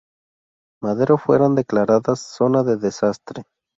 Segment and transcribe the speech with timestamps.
[0.81, 3.43] Madero fueran declaradas Zona de Desastre.